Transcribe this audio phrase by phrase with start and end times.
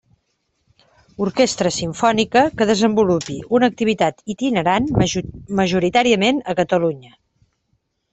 [1.25, 4.89] Orquestra simfònica que desenvolupi una activitat itinerant
[5.61, 7.13] majoritàriament a Catalunya.